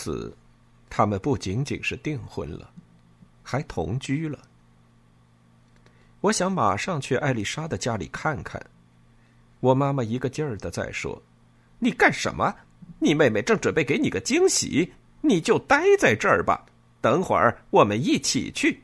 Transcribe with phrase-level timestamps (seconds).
[0.00, 0.32] 此，
[0.88, 2.70] 他们不仅仅是订婚了，
[3.42, 4.38] 还同居了。
[6.20, 8.64] 我想马上去艾丽莎的家里看看。
[9.58, 11.20] 我妈妈一个劲儿的在说
[11.80, 12.54] ：“你干什么？
[13.00, 16.64] 你妹妹正准备给你个惊喜，你就待在这儿吧。
[17.00, 18.80] 等会儿我们一起去。”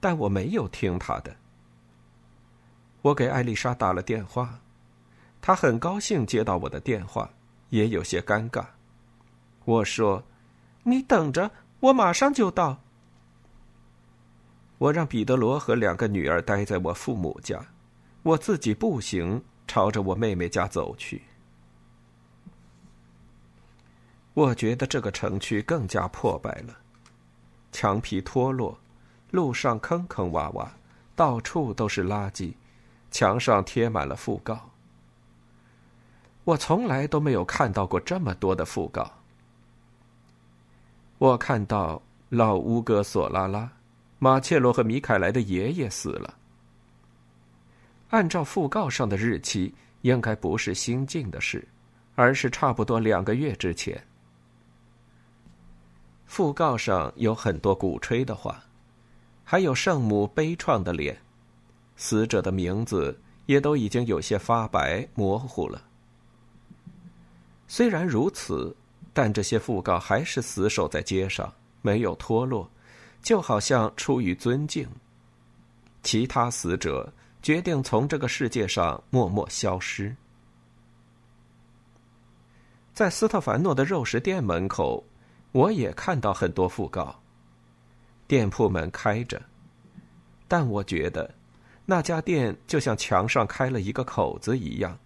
[0.00, 1.36] 但我没有听她的。
[3.02, 4.58] 我给艾丽莎打了电话。
[5.40, 7.30] 她很高兴接到我的电话，
[7.68, 8.66] 也有些尴尬。
[9.64, 10.24] 我说
[10.84, 12.80] ：“你等着，我马上就到。”
[14.78, 17.62] 我让彼得罗和两个女儿待在我父母家，
[18.22, 21.22] 我自己步行朝着我妹妹家走去。
[24.32, 26.74] 我觉得这个城区更加破败了，
[27.72, 28.78] 墙皮脱落，
[29.32, 30.66] 路上坑坑洼洼，
[31.14, 32.54] 到处都是垃圾，
[33.10, 34.70] 墙上贴满了讣告。
[36.44, 39.19] 我从来都没有看到过这么多的讣告。
[41.20, 43.70] 我看到老乌哥索拉拉、
[44.18, 46.34] 马切罗和米凯莱的爷爷死了。
[48.08, 51.68] 按照讣告上的日期，应该不是新近的事，
[52.14, 54.02] 而是差不多两个月之前。
[56.26, 58.64] 讣告上有很多鼓吹的话，
[59.44, 61.14] 还有圣母悲怆的脸，
[61.96, 65.82] 死者的名字也都已经有些发白模糊了。
[67.68, 68.74] 虽然如此，
[69.12, 72.70] 但这些讣告还是死守在街上，没有脱落，
[73.22, 74.88] 就好像出于尊敬。
[76.02, 77.12] 其他死者
[77.42, 80.14] 决定从这个世界上默默消失。
[82.92, 85.04] 在斯特凡诺的肉食店门口，
[85.52, 87.20] 我也看到很多讣告。
[88.26, 89.42] 店铺门开着，
[90.46, 91.34] 但我觉得
[91.84, 94.98] 那家店就像墙上开了一个口子一样。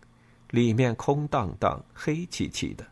[0.50, 2.86] 里面空荡荡、黑漆漆的。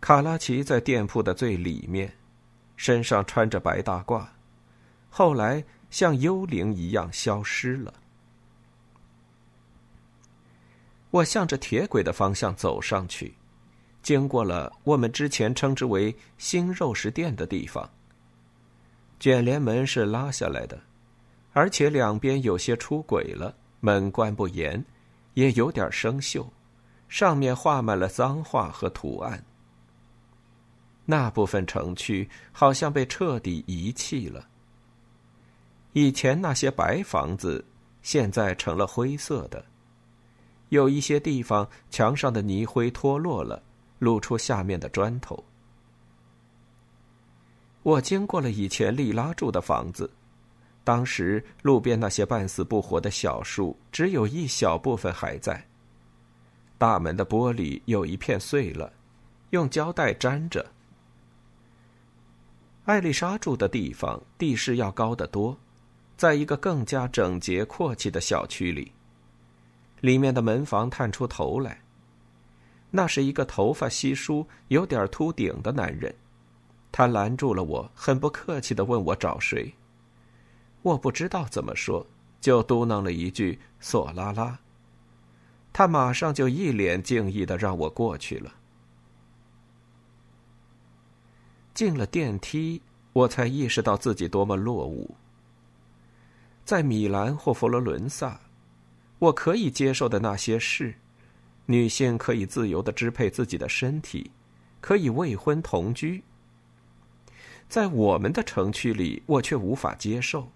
[0.00, 2.12] 卡拉奇在店铺的最里面，
[2.76, 4.26] 身上穿着白大褂，
[5.10, 7.92] 后来像幽灵一样消失了。
[11.10, 13.34] 我向着铁轨的方向走上去，
[14.02, 17.88] 经过了我们之前称之为“新肉食店”的地方。
[19.18, 20.78] 卷帘门是拉下来的，
[21.52, 24.84] 而且两边有些出轨了，门关不严。
[25.34, 26.44] 也有点生锈，
[27.08, 29.44] 上面画满了脏话和图案。
[31.10, 34.46] 那部分城区好像被彻底遗弃了。
[35.94, 37.64] 以前那些白房子，
[38.02, 39.64] 现在成了灰色的，
[40.68, 43.62] 有一些地方墙上的泥灰脱落了，
[43.98, 45.42] 露出下面的砖头。
[47.82, 50.10] 我经过了以前利拉住的房子。
[50.84, 55.66] 当时路边那些半死不活的小树，只有一小部分还在。
[56.76, 58.92] 大门的玻璃有一片碎了，
[59.50, 60.70] 用胶带粘着。
[62.88, 65.54] 艾丽莎住的地方地势要高得多，
[66.16, 68.90] 在一个更加整洁阔气的小区里。
[70.00, 71.82] 里面的门房探出头来，
[72.90, 76.14] 那是一个头发稀疏、有点秃顶的男人。
[76.90, 79.70] 他拦住了我，很不客气的问我找谁。
[80.80, 82.06] 我不知道怎么说，
[82.40, 84.58] 就嘟囔了一句“索拉拉”。
[85.74, 88.54] 他马上就一脸敬意的让我过去了。
[91.78, 92.82] 进了电梯，
[93.12, 95.14] 我才意识到自己多么落伍。
[96.64, 98.40] 在米兰或佛罗伦萨，
[99.20, 100.92] 我可以接受的那些事：
[101.66, 104.32] 女性可以自由的支配自己的身体，
[104.80, 106.24] 可以未婚同居。
[107.68, 110.50] 在我们的城区里，我却无法接受。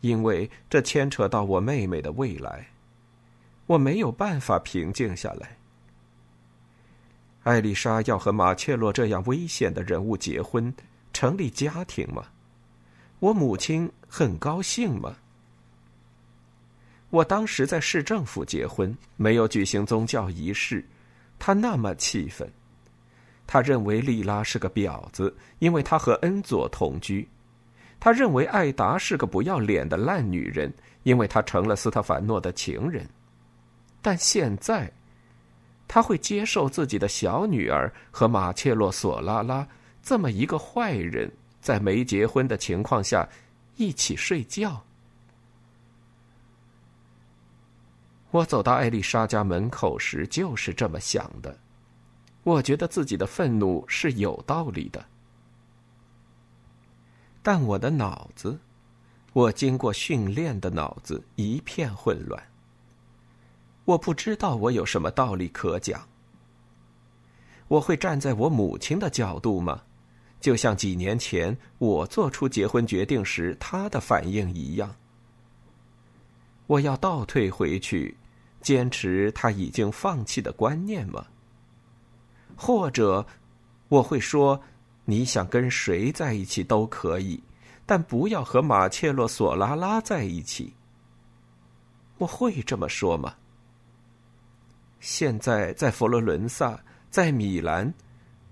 [0.00, 2.68] 因为这牵扯到我妹妹的未来，
[3.66, 5.58] 我没有办法平静下来。
[7.42, 10.72] 艾丽莎要和马切洛这样危险的人物结婚，
[11.12, 12.26] 成立家庭吗？
[13.18, 15.16] 我母亲很高兴吗？
[17.10, 20.84] 我当时在市政府结婚，没有举行宗教仪式，
[21.38, 22.50] 他那么气愤。
[23.46, 27.26] 他认为莉拉是个婊子，因为她和恩佐同居；
[27.98, 30.72] 他认为艾达是个不要脸的烂女人，
[31.02, 33.04] 因为她成了斯特凡诺的情人。
[34.00, 34.92] 但现在，
[35.92, 39.66] 他会接受自己的小女儿和马切洛·索拉拉
[40.00, 41.28] 这么一个坏人，
[41.60, 43.28] 在没结婚的情况下
[43.74, 44.80] 一起睡觉。
[48.30, 51.58] 我走到艾丽莎家门口时，就是这么想的。
[52.44, 55.04] 我觉得自己的愤怒是有道理的，
[57.42, 58.56] 但我的脑子，
[59.32, 62.40] 我经过训练的脑子一片混乱。
[63.90, 66.06] 我不知道我有什么道理可讲。
[67.66, 69.82] 我会站在我母亲的角度吗？
[70.40, 74.94] 就像几年前我做出结婚决定时她的反应一样。
[76.68, 78.16] 我要倒退回去，
[78.60, 81.26] 坚持他已经放弃的观念吗？
[82.56, 83.26] 或者，
[83.88, 84.62] 我会说，
[85.04, 87.42] 你想跟谁在一起都可以，
[87.84, 90.72] 但不要和马切洛·索拉拉在一起。
[92.18, 93.34] 我会这么说吗？
[95.00, 96.78] 现在在佛罗伦萨，
[97.10, 97.92] 在米兰，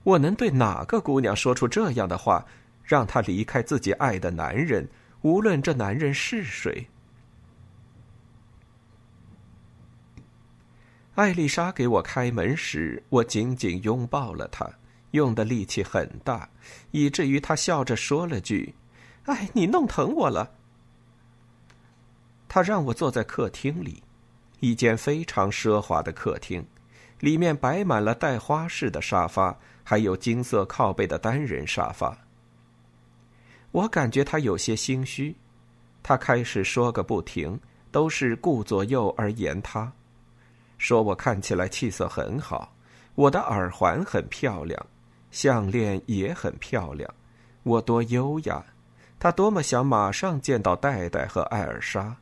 [0.03, 2.45] 我能对哪个姑娘说出这样的话，
[2.83, 4.89] 让她离开自己爱的男人，
[5.21, 6.89] 无论这男人是谁？
[11.15, 14.71] 艾丽莎给我开门时，我紧紧拥抱了她，
[15.11, 16.49] 用的力气很大，
[16.93, 18.75] 以至于她笑着说了句
[19.27, 20.55] ：“哎，你弄疼我了。”
[22.49, 24.03] 她让我坐在客厅里，
[24.61, 26.67] 一间非常奢华的客厅，
[27.21, 32.17] 里面摆满了带花式的沙发，还有金色靠背的单人沙发。
[33.71, 35.37] 我感觉他有些心虚，
[36.03, 37.61] 他开始说个不停，
[37.91, 39.93] 都是顾左右而言他。
[40.79, 42.75] 说我看起来气色很好，
[43.15, 44.87] 我的耳环很漂亮，
[45.31, 47.13] 项链也很漂亮，
[47.63, 48.65] 我多优雅，
[49.19, 52.17] 他多么想马上见到戴戴和艾尔莎。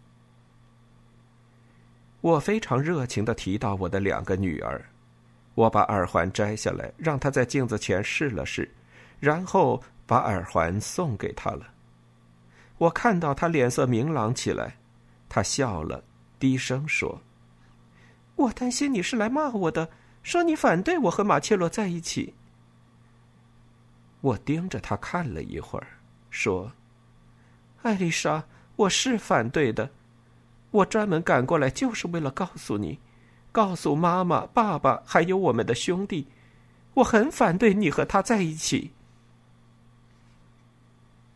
[2.20, 4.84] 我非常热情的提到我的两个女儿，
[5.54, 8.68] 我把耳环摘下来，让她在镜子前试了试，
[9.20, 11.66] 然后把耳环送给她了。
[12.78, 14.76] 我看到她脸色明朗起来，
[15.28, 16.02] 她笑了，
[16.38, 17.20] 低声说。
[18.34, 19.88] 我担心你是来骂我的，
[20.22, 22.34] 说你反对我和马切洛在一起。
[24.20, 25.86] 我盯着他看了一会儿，
[26.28, 26.72] 说
[27.82, 29.88] ：“艾丽莎，我是反对的，
[30.76, 32.98] 我专门赶过来就是为了告诉你，
[33.52, 36.26] 告诉妈妈、爸爸还有我们的兄弟，
[36.94, 38.92] 我很反对你和他在一起。”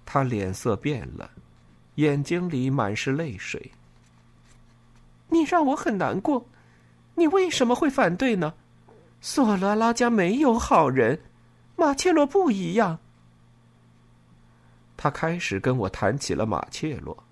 [0.05, 1.31] 他脸色变了，
[1.95, 3.71] 眼睛里满是泪水。
[5.29, 6.47] 你让我很难过。
[7.15, 8.55] 你为什么会反对呢？
[9.21, 11.21] 索拉拉家没有好人，
[11.77, 12.99] 马切洛不一样。
[14.97, 17.25] 他开始跟我谈起了马切洛。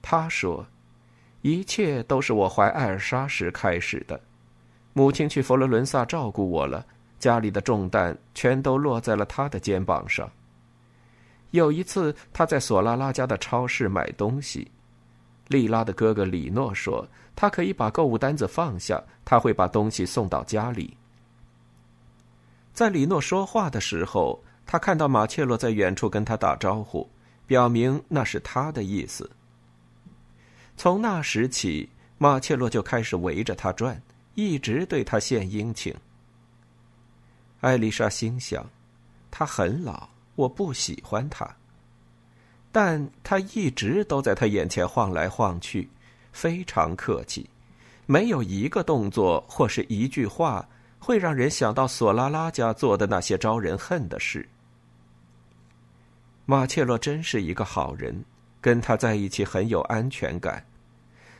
[0.00, 0.66] 他说，
[1.42, 4.18] 一切都是我怀艾尔莎时开始的。
[4.94, 6.84] 母亲去佛罗伦萨照顾我了，
[7.18, 10.30] 家里的重担全都落在了他的肩膀上。
[11.50, 14.70] 有一次，他在索拉拉家的超市买东西。
[15.48, 17.06] 莉拉的哥哥李诺说
[17.36, 20.96] ：“他可以把购物单子放下，他会把东西送到家里。”
[22.72, 27.06] 在李诺说话的时候，他看到马切洛在远处跟他打招呼，
[27.46, 29.30] 表明那是他的意思。
[30.76, 31.88] 从那时起，
[32.18, 34.00] 马切洛就开始围着他转，
[34.34, 35.94] 一直对他献殷勤。
[37.60, 38.68] 艾丽莎心想
[39.30, 41.48] ：“他很老，我不喜欢他。”
[42.72, 45.88] 但他一直都在他眼前晃来晃去，
[46.32, 47.48] 非常客气，
[48.06, 50.66] 没有一个动作或是一句话
[50.98, 54.48] 会让人想到索拉拉家做的那些招人恨的事。
[56.46, 58.24] 马切洛真是一个好人，
[58.62, 60.64] 跟他在一起很有安全感。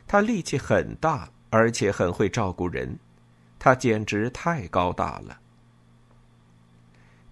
[0.05, 2.95] 他力气很大，而且很会照顾人，
[3.57, 5.39] 他简直太高大了。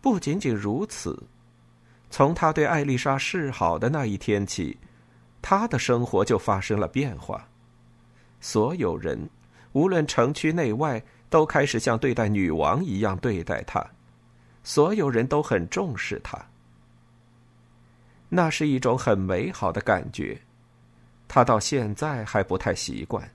[0.02, 1.22] 不仅仅如此。
[2.10, 4.78] 从他对艾丽莎示好的那一天起，
[5.42, 7.48] 他的生活就发生了变化。
[8.40, 9.30] 所有人，
[9.72, 13.86] 无论城区内外，都开始像对待女王一样对待他。
[14.64, 16.38] 所有人都很重视他。
[18.34, 20.40] 那是一种很美好的感觉。
[21.28, 23.30] 他到现在还不太习惯。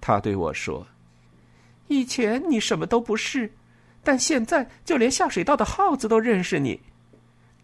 [0.00, 0.84] 他对我说
[1.86, 3.52] ：“以前你什么都不是，
[4.02, 6.80] 但现在就连下水道的耗子都认识你。”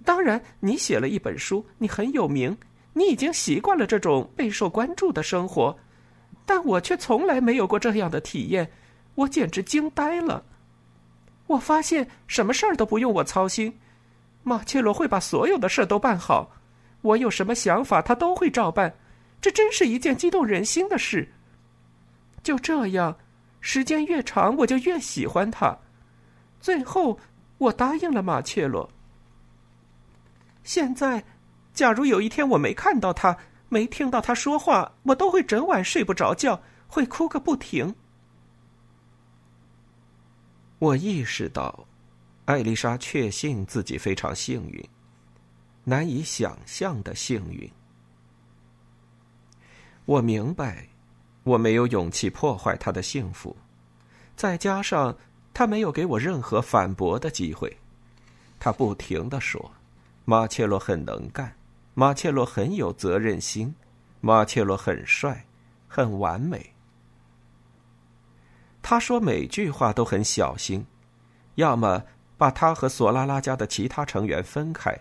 [0.07, 2.57] 当然，你写了一本书，你很有名，
[2.93, 5.77] 你已经习惯了这种备受关注的生活，
[6.47, 8.71] 但我却从来没有过这样的体验，
[9.17, 10.45] 我简直惊呆了。
[11.49, 13.79] 我发现什么事儿都不用我操心，
[14.43, 16.51] 马切罗会把所有的事都办好，
[17.03, 18.95] 我有什么想法他都会照办，
[19.41, 21.33] 这真是一件激动人心的事。
[22.43, 23.17] 就这样，
[23.61, 25.77] 时间越长，我就越喜欢他。
[26.61, 27.19] 最后，
[27.59, 28.91] 我答应了马切罗。
[30.65, 31.23] 现在，
[31.73, 33.37] 假如有一天我没看到他，
[33.69, 37.95] 没听到他说话，我都会整晚睡不着觉，会哭个不停。
[40.79, 41.87] 我意识到，
[42.51, 44.85] 艾丽莎确信自己非常幸运，
[45.85, 47.71] 难以想象的幸运。
[50.05, 50.85] 我明白，
[51.45, 53.57] 我没有勇气破坏她的幸福，
[54.35, 55.17] 再加上
[55.55, 57.73] 她没有给我任何反驳的机会。
[58.59, 59.71] 她不停的说。
[60.25, 61.57] 马切洛很能干，
[61.95, 63.73] 马切洛很有责任心，
[64.21, 65.47] 马切洛很帅，
[65.87, 66.75] 很完美。
[68.83, 70.85] 他说每句话都很小心，
[71.55, 72.03] 要么
[72.41, 74.99] 把他和索拉拉家的其他成员分开，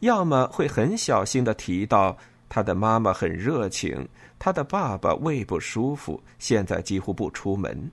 [0.00, 2.14] 要么会很小心的提到
[2.50, 4.06] 他的妈妈很热情，
[4.38, 7.90] 他的爸爸胃不舒服，现在几乎不出门。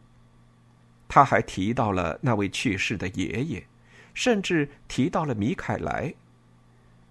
[1.07, 3.63] 他还提到了那位去世的爷爷，
[4.13, 6.13] 甚至提到了米凯莱。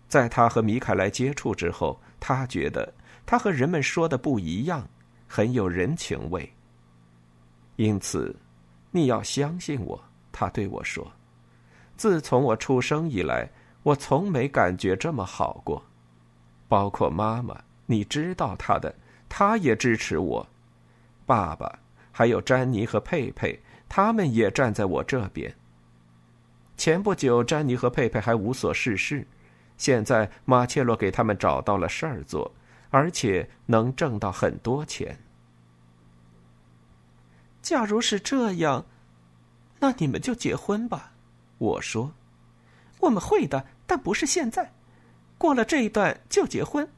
[0.09, 2.93] 在他和米凯莱接触之后，他觉得
[3.25, 4.87] 他和人们说的不一样，
[5.27, 6.53] 很有人情味。
[7.77, 8.37] 因此，
[8.91, 9.99] 你要相信我，
[10.31, 11.11] 他对我说
[12.03, 13.49] ：“自从我出生以来，
[13.85, 15.85] 我从没感觉这么好过。
[16.67, 18.93] 包括妈妈，你知道她的，
[19.29, 20.49] 她也支持我。
[21.25, 21.79] 爸爸，
[22.11, 25.55] 还有詹妮和佩佩，他们也站在我这边。
[26.77, 29.25] 前不久，詹妮和佩佩还无所事事。”
[29.79, 32.53] 现在马切洛给他们找到了事儿做，
[32.91, 35.21] 而且能挣到很多钱。
[37.61, 38.87] 假如是这样，
[39.79, 41.12] 那你们就结婚吧。
[41.63, 42.13] 我说，
[42.99, 44.73] 我们会的，但不是现在。
[45.39, 46.89] 过了这一段就结婚。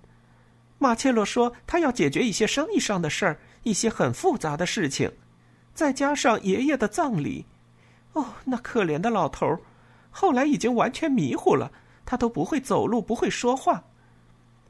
[0.78, 5.12] 马切洛说他要解决一些生意上的事儿，一些很复杂的事情，
[5.74, 7.44] 再加上爷爷的葬礼。
[8.14, 9.60] 哦，那可怜的老头儿，
[10.10, 11.70] 后来已经完全迷糊了。
[12.06, 13.84] 他都不会走路，不会说话，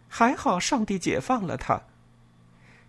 [0.08, 1.80] 还好上帝解放了他。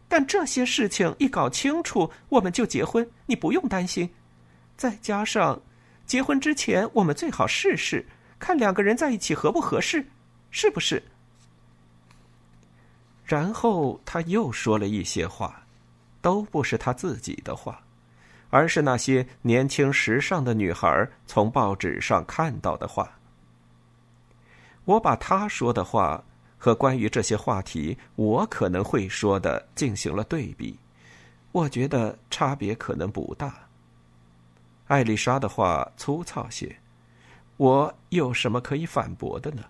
[0.08, 4.08] 但这些事情一搞清楚，我们就结婚，你不用担心。
[4.78, 5.60] 再加上，
[6.06, 8.06] 结婚之前我们最好试试，
[8.38, 10.06] 看两个人在一起合不合适，
[10.52, 11.02] 是不是？
[13.26, 15.66] 然后他又说了一些话，
[16.22, 17.82] 都不是他自己的话，
[18.52, 23.12] 而是那些年轻时尚的女孩从报纸上看到的话。
[24.84, 26.24] 我把他说的话
[26.56, 30.78] 和关于这些话题我可能会说的进行了对比，
[31.52, 33.65] 我觉得差别可能不大。
[34.88, 36.76] 艾丽莎的话粗糙些，
[37.58, 39.64] 我有什么可以反驳的呢？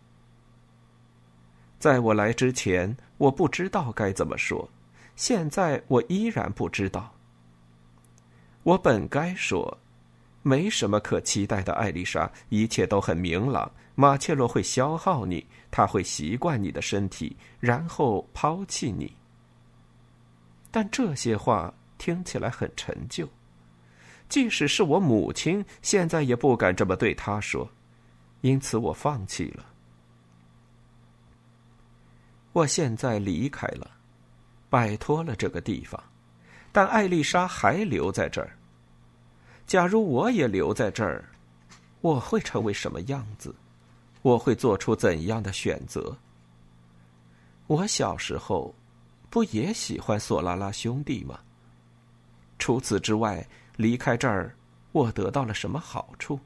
[1.79, 4.69] 在我来之前，我不知道该怎么说，
[5.15, 7.13] 现在我依然不知道。
[8.63, 9.77] 我本该说。
[10.47, 13.71] 没什么可期待的，艾丽莎，一切都很明朗。
[13.95, 19.11] 马切洛会消耗你，他会习惯你的身体，然后抛弃你。
[20.69, 23.27] 但这些话听起来很陈旧，
[24.27, 27.69] 即使是我母亲，现在也不敢这么对他说，
[28.41, 29.65] 因此我放弃了。
[32.53, 33.91] 我现在离开了，
[34.69, 36.01] 摆脱了这个地方，
[36.71, 38.57] 但艾丽莎还留在这儿。
[39.67, 41.29] 假如我也留在这儿，
[42.01, 43.53] 我会成为什么样子？
[44.21, 46.17] 我会做出怎样的选择？
[47.67, 48.73] 我小时候
[49.29, 51.39] 不也喜欢索拉拉兄弟吗？
[52.57, 53.45] 除此之外，
[53.77, 54.55] 离开这儿，
[54.91, 56.39] 我得到了什么好处？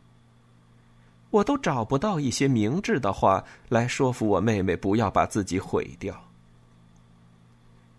[1.30, 6.20] 我都找不到一些明智的话来说服我妹妹不要把自己毁掉。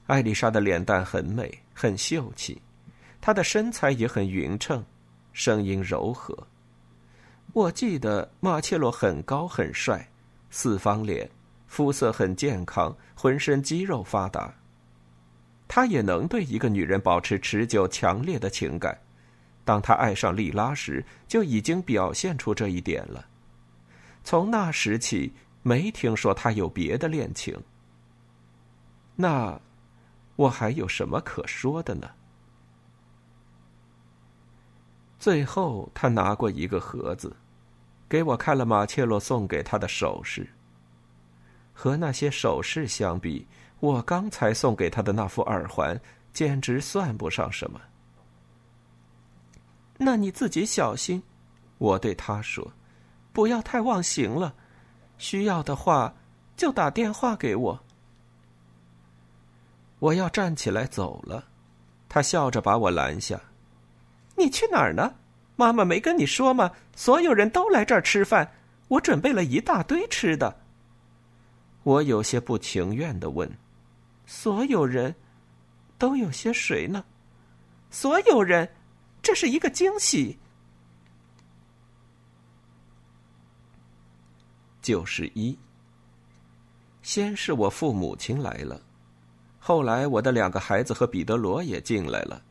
[0.07, 2.61] 艾丽莎的脸蛋很美，很秀气，
[3.21, 4.85] 她的身材也很匀称。
[5.33, 6.37] 声音柔和。
[7.53, 10.05] 我记得马切洛很高很帅，
[10.51, 11.31] 四方脸，
[11.69, 14.53] 肤色很健康，浑身肌肉发达。
[15.69, 18.99] 他也能对一个女人保持持久强烈的情感。
[19.71, 23.25] 当他爱上莉拉时，就已经表现出这一点了。
[24.25, 27.57] 从那时起，没听说他有别的恋情。
[29.15, 29.61] 那，
[30.35, 32.11] 我还有什么可说的呢？
[35.21, 37.37] 最后，他拿过一个盒子，
[38.09, 40.45] 给我看了马切洛送给他的首饰。
[41.73, 43.47] 和那些首饰相比，
[43.79, 45.97] 我刚才送给他的那副耳环
[46.33, 47.81] 简直算不上什么。
[50.03, 51.23] 那你自己小心，
[51.77, 52.73] 我对他说，
[53.35, 54.55] 不要太忘形了。
[55.19, 56.15] 需要的话，
[56.57, 57.79] 就打电话给我。
[59.99, 61.45] 我要站起来走了，
[62.09, 63.39] 他笑着把我拦下。
[64.37, 65.17] 你去哪儿呢？
[65.57, 66.73] 妈妈没跟你说吗？
[66.97, 68.51] 所有人都来这儿吃饭，
[68.89, 70.63] 我准备了一大堆吃的。
[71.83, 73.51] 我有些不情愿的问
[74.25, 75.15] ：“所有人，
[75.99, 77.05] 都有些谁呢？”
[77.93, 78.71] 所有人，
[79.23, 80.39] 这是一个惊喜。
[84.83, 85.57] 九十一。
[87.03, 88.81] 先是我父母亲来了，
[89.59, 92.43] 后来我的两个孩子和彼得罗也进来了。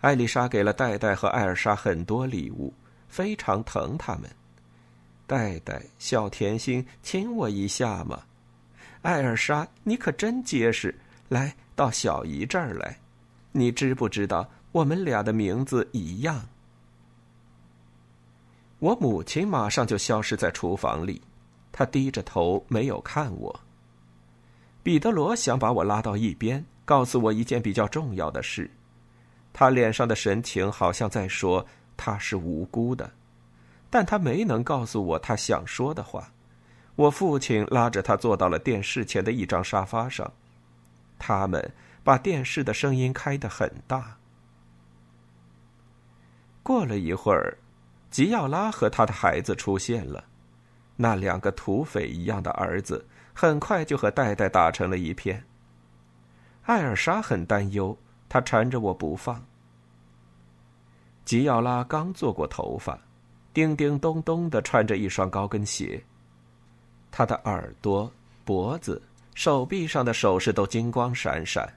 [0.00, 2.72] 艾丽莎给了戴戴和艾尔莎很多礼物，
[3.08, 4.30] 非常疼他们。
[5.26, 8.22] 戴戴，小甜心，亲我一下嘛！
[9.02, 10.98] 艾尔莎，你可真结实，
[11.28, 12.98] 来到小姨这儿来。
[13.52, 16.46] 你知不知道我们俩的名字一样？
[18.78, 21.20] 我母亲马上就消失在厨房里，
[21.72, 23.60] 她低着头没有看我。
[24.82, 28.70] 彼得罗想把我拉到一边，告诉我一件比较重要的事。
[29.52, 33.10] 他脸上的神情好像在说他是无辜的，
[33.90, 36.32] 但他没能告诉我他想说的话。
[36.94, 40.32] 我父亲拉着他坐到了电视前的一张沙发上，
[41.18, 41.72] 他们
[42.04, 44.16] 把电视的声音开得很大。
[46.70, 47.58] 过了一会儿。
[48.12, 50.22] 吉奥拉和他的孩子出现了，
[50.94, 55.44] 那两个土匪一样的儿子很快就和戴戴打成了一片。
[56.62, 57.98] 艾尔莎很担忧，
[58.28, 59.44] 她缠着我不放。
[61.24, 62.96] 吉奥拉刚做过头发，
[63.52, 66.00] 叮叮咚咚的穿着一双高跟鞋，
[67.10, 68.12] 他的耳朵、
[68.44, 69.02] 脖子、
[69.34, 71.68] 手臂上的首饰都金光闪闪。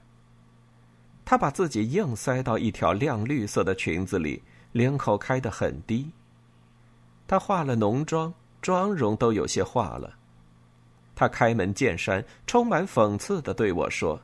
[1.24, 4.40] 他把自己硬塞到一条亮绿色的裙子里，
[4.74, 6.10] 领口开得很低。
[7.28, 10.14] 他化了浓妆，妆容都有些化了。
[11.14, 14.20] 他开门见山、充满讽刺的对我说：“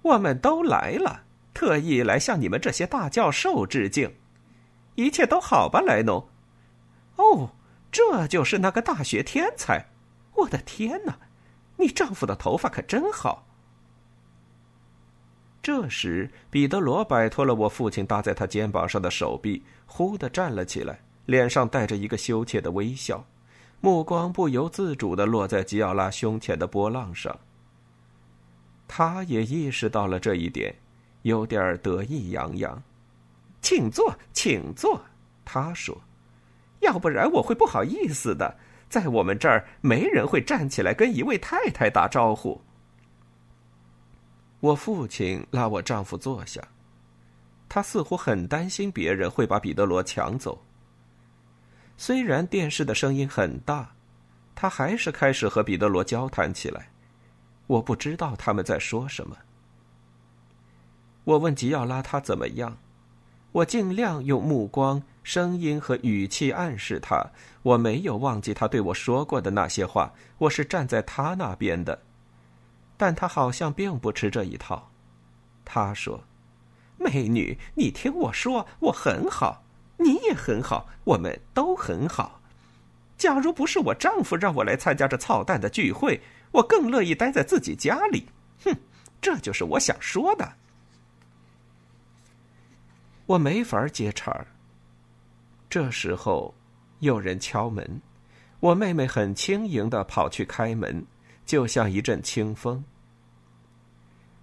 [0.00, 4.16] 我们都来了，特意来向你们这些大教授致敬。
[4.94, 6.26] 一切都好吧，莱农？
[7.16, 7.50] 哦，
[7.92, 9.90] 这就是那个大学天才！
[10.36, 11.18] 我的天哪，
[11.76, 13.46] 你丈夫的头发可真好。”
[15.62, 21.00] 这时，彼得罗摆脱了我父亲搭在他肩膀上的手臂，忽地站了起来。
[21.26, 23.24] 脸上带着一个羞怯的微笑，
[23.80, 27.38] 目光不由自主的落在吉奥拉胸前的波浪上。
[28.88, 30.74] 他也意识到了这一点，
[31.22, 32.82] 有点得意洋洋。
[33.62, 35.00] “请坐，请坐。”
[35.44, 35.96] 他说
[36.80, 38.56] ，“要不然我会不好意思的。
[38.88, 42.60] 在我们这儿，没人会站起来跟一位太太打招呼。”
[44.60, 46.62] 我父亲拉我丈夫坐下，
[47.68, 50.62] 他似乎很担心别人会把彼得罗抢走。
[51.96, 53.94] 虽然电视的声音很大，
[54.54, 56.90] 他还是开始和彼得罗交谈起来。
[57.66, 59.36] 我不知道他们在说什么。
[61.24, 62.76] 我问吉奥拉他怎么样，
[63.52, 67.24] 我尽量用目光、声音和语气暗示他，
[67.62, 72.02] 我没有忘记他对我说过的那些话，我是站在他那边的。
[73.00, 74.90] 但他好像并不吃这一套。
[75.64, 76.22] 他说
[77.00, 79.64] ：“美女，你听我说，我很好。”
[79.96, 82.42] 你也很好，我们都很好。
[83.16, 86.20] 假如不是我丈夫让我来参加这操蛋的聚会，
[86.52, 88.26] 我更乐意待在自己家里。
[88.64, 88.76] 哼，
[89.20, 90.52] 这就是我想说的。
[93.24, 94.46] 我没法接茬儿。
[95.70, 96.54] 这时候，
[96.98, 98.02] 有人敲门，
[98.60, 101.06] 我妹妹很轻盈的跑去开门，
[101.50, 102.84] 就像一阵清风。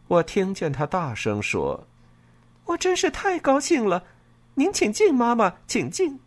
[0.09, 1.87] 我听见她大声说
[2.67, 4.03] ：“我真是太高兴了。”
[4.55, 6.19] 您请进，妈妈，请进。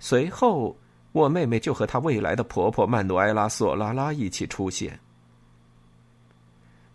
[0.00, 0.76] 随后，
[1.12, 4.98] 我妹妹就和她未来的婆婆曼努埃拉·索拉拉一起出现。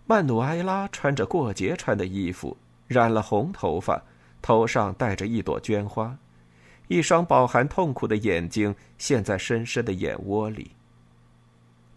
[0.06, 4.04] 曼努埃拉穿着过节穿的衣服，染了红头发，
[4.42, 6.18] 头上戴着一朵绢花，
[6.90, 10.72] 一双饱含痛苦的眼睛陷在深深的眼窝里。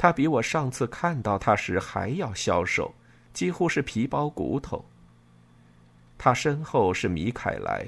[0.02, 2.94] 他比我上次看到他时还要消瘦，
[3.34, 4.82] 几乎是皮包骨头。
[6.16, 7.86] 他身后是米凯莱。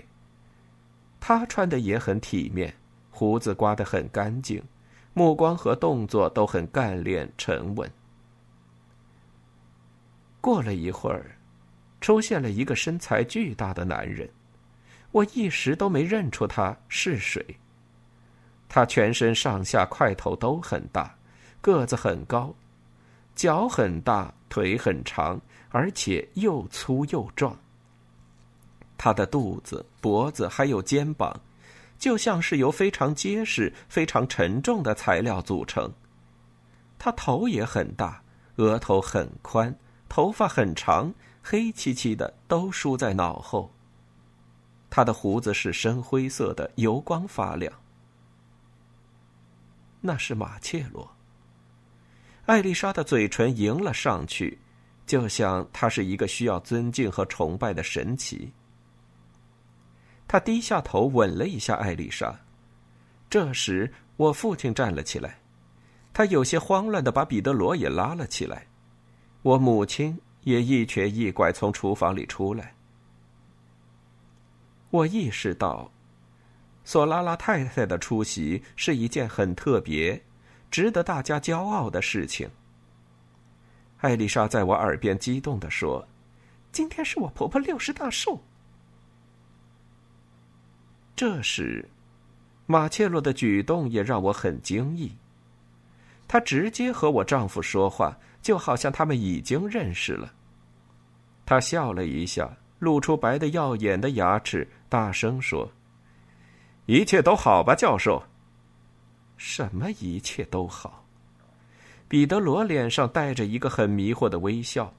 [1.18, 2.74] 他穿的也很体面，
[3.10, 4.62] 胡子刮得很干净，
[5.14, 7.90] 目光和动作都很干练沉稳。
[10.38, 11.38] 过了一会儿，
[12.02, 14.28] 出现了一个身材巨大的男人，
[15.12, 17.42] 我一时都没认出他是谁。
[18.68, 21.16] 他全身上下块头都很大，
[21.62, 22.54] 个子很高，
[23.34, 27.56] 脚很大，腿很长，而且又粗又壮。
[28.98, 31.40] 他的肚子、脖子还有肩膀，
[31.98, 35.90] 就像是由非常结实、非常沉重的材料组成。
[36.98, 38.22] 他头也很大，
[38.56, 39.74] 额头很宽，
[40.08, 43.72] 头发很长，黑漆漆的，都梳在脑后。
[44.90, 47.72] 他的胡子是深灰色的，油光发亮。
[50.00, 51.11] 那是马切罗。
[52.52, 54.58] 艾丽莎的嘴唇迎了上去，
[55.06, 58.52] 就像她是一个需要尊敬和崇拜的神奇。
[60.28, 62.38] 他低下头吻了一下艾丽莎。
[63.30, 65.38] 这时，我父亲站了起来，
[66.12, 68.66] 他有些慌乱的把彼得罗也拉了起来。
[69.40, 72.74] 我母亲也一瘸一拐从厨房里出来。
[74.90, 75.90] 我意识到，
[76.84, 80.22] 索拉拉太太的出席是一件很特别、
[80.72, 82.48] 值得大家骄傲的事情。
[84.00, 86.04] 艾丽莎在我耳边激动的说
[86.72, 88.40] ：“今天是我婆婆六十大寿。”
[91.14, 91.86] 这时，
[92.66, 95.12] 马切洛的举动也让我很惊异。
[96.26, 100.32] 他直接和我丈夫说话，就好像他们已经认识了。
[101.44, 105.70] 他笑了一下，露出白的耀眼的牙齿，大声说
[106.86, 108.22] ：“一切都好吧，教授
[109.44, 111.04] ？”“什么一切都好？”
[112.06, 114.94] 彼得罗脸上带着一个很迷惑的微笑，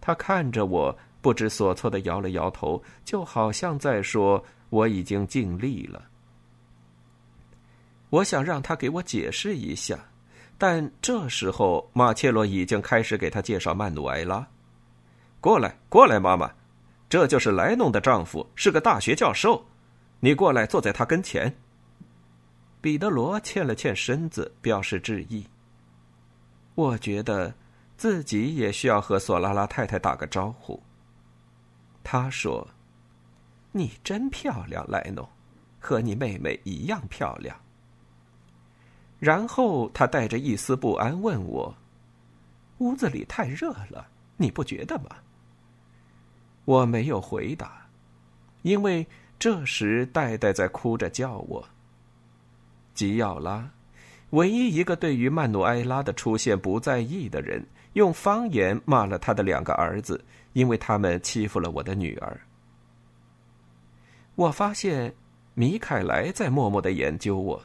[0.00, 4.44] 他看着我，不知所措的摇了摇头，就好像在说。
[4.72, 6.02] 我已经尽力了。
[8.08, 9.98] 我想让他给我解释一下，
[10.56, 14.46] 但这时候马切罗已经开始给他介绍曼努埃拉。
[15.42, 16.50] 过来，过来，妈妈，
[17.06, 19.62] 这就是莱农的丈夫，是个大学教授。
[20.20, 21.54] 你过来，坐在他跟前。
[22.82, 25.46] 彼得罗欠了欠身子，表示致意。
[26.74, 27.54] 我觉得
[27.96, 30.82] 自己也需要和索拉拉太太打个招呼。
[32.04, 32.68] 他说。
[33.74, 35.26] 你真漂亮，莱诺，
[35.80, 37.56] 和你妹妹一样漂亮。
[39.18, 41.74] 然后他带着一丝不安问我
[42.80, 45.16] ：“屋子里太热了，你不觉得吗？”
[46.66, 47.86] 我没有回答，
[48.60, 49.06] 因为
[49.38, 51.66] 这时戴戴在哭着叫我。
[52.94, 53.70] 吉奥拉，
[54.30, 62.40] 唯一一个对于曼努埃拉的出现不在意的人，用方言骂了他的两个儿子，因为他们欺负了我的女儿。
[64.34, 65.14] 我发现，
[65.54, 67.62] 米凯莱在默默的研究我，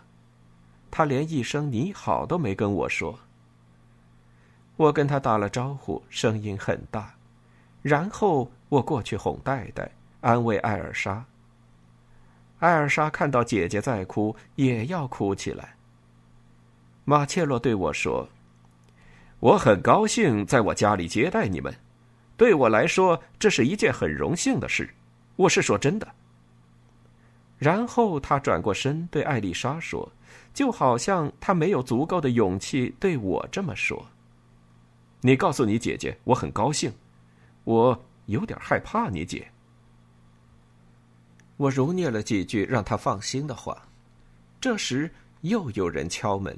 [0.92, 3.18] 他连一声你好都没跟我说。
[4.76, 7.14] 我跟他打了招呼，声音很大，
[7.82, 9.90] 然后我过去哄戴戴，
[10.22, 11.26] 安慰艾尔莎。
[12.60, 15.76] 艾尔莎看到姐姐在哭，也要哭起来。
[17.06, 18.28] 马切洛对我说
[19.40, 21.74] ：“我很高兴在我家里接待你们，
[22.36, 24.90] 对我来说这是一件很荣幸的事，
[25.36, 26.08] 我是说真的。”
[27.60, 30.12] 然后他转过身对艾丽莎说
[30.54, 34.06] ：“就好像他没有足够的勇气对我这么说。”
[35.22, 36.94] 你告诉你姐姐，我很高兴，
[37.64, 39.48] 我有点害怕你姐。
[41.58, 43.88] 我揉捏了几句让他放心的话。
[44.62, 46.58] 这时又有人敲门。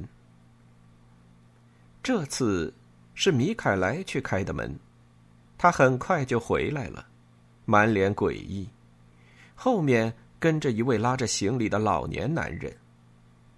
[2.04, 2.74] 这次
[3.16, 4.78] 是米凯莱去开的门，
[5.58, 7.06] 他很快就回来了，
[7.66, 8.70] 满脸诡异，
[9.56, 10.14] 后面。
[10.42, 12.74] 跟着一位拉着行李的老年男人，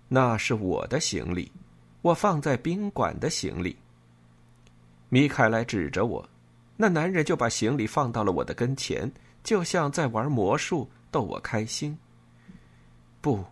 [0.08, 1.52] 那是我的行李，
[2.02, 3.78] 我放在宾馆的行李。
[5.08, 6.28] 米凯莱指着我，
[6.76, 9.12] 那男人就把行李放到了我的跟前，
[9.44, 11.98] 就像在玩魔术逗我开心。
[13.20, 13.44] 不，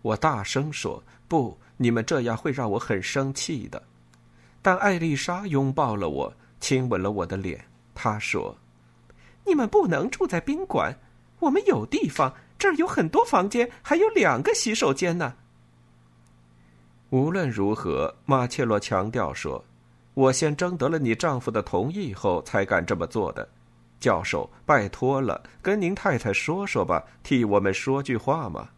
[0.00, 3.82] 我大声说不，你们这样会让我很生气的。
[4.62, 7.62] 但艾丽莎拥抱了我，亲吻了我的脸。
[7.94, 8.56] 她说
[9.44, 10.96] ：“你们不能住在宾馆，
[11.40, 15.34] 我们有地方。”这儿有很多房间，还有两个洗手间呢。
[17.10, 19.64] 无论如何，马切洛强调说
[20.14, 23.48] ：“我先征得了你丈夫的同意后才敢这么做的。”
[24.02, 28.68] 教授，拜托了，跟您太太说说吧，替我们说句话嘛。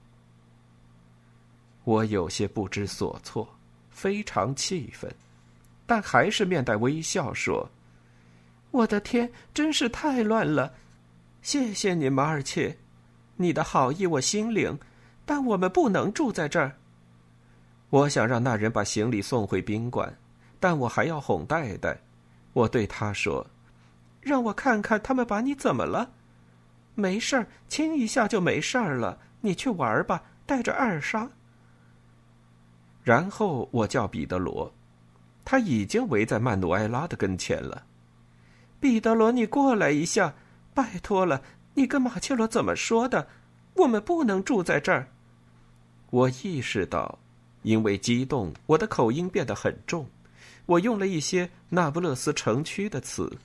[1.85, 3.49] 我有些不知所措，
[3.89, 5.11] 非常气愤，
[5.87, 7.69] 但还是面带微笑说
[8.71, 10.75] ：“我的天，真是太乱了！
[11.41, 12.77] 谢谢你，马尔切。”
[13.37, 14.79] 你的好意我心领，
[15.25, 16.77] 但我们不能住在这儿。
[17.91, 20.17] 我想让那人把行李送回宾馆，
[20.61, 21.99] 但我还要哄戴戴。
[22.53, 23.45] 我对他说
[24.25, 26.11] ：“让我看看他们把你怎么了。”
[26.97, 29.19] 没事儿，亲一下就没事儿了。
[29.41, 31.29] 你去玩吧，带着艾尔莎。
[33.03, 34.73] 然后我叫彼得罗，
[35.45, 37.85] 他已经围在曼努埃拉的跟前了。
[38.81, 40.35] 彼得罗，你过来一下，
[40.73, 41.43] 拜托了。
[41.75, 43.27] 你跟马切罗怎么说的？
[43.75, 45.09] 我们不能住在这儿。
[46.11, 47.19] 我意识到，
[47.63, 50.09] 因为激动，我的口音变得很重。
[50.67, 53.37] 我用了一些那不勒斯城区的词。